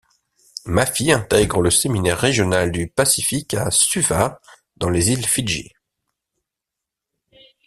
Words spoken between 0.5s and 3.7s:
Mafi intègre le séminaire régional du Pacifique à